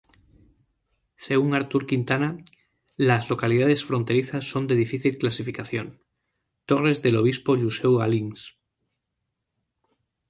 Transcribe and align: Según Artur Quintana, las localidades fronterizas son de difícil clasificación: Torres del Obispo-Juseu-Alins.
Según 1.27 1.53
Artur 1.53 1.85
Quintana, 1.85 2.35
las 2.97 3.29
localidades 3.29 3.85
fronterizas 3.85 4.49
son 4.49 4.65
de 4.65 4.73
difícil 4.73 5.19
clasificación: 5.19 6.01
Torres 6.65 7.03
del 7.03 7.17
Obispo-Juseu-Alins. 7.17 8.57